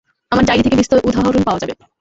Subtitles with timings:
[0.31, 1.73] আমার ডায়রি থেকে বিস্তর উদাহরণ পাওয়া যাবে।